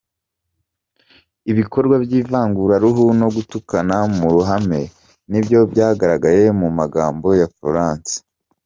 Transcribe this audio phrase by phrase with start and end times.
[1.51, 4.81] Ibikorwa by’ivanguraruhu no gutukana mu ruhame
[5.29, 8.15] nibyo byagaragaye mu magambo ya Florence.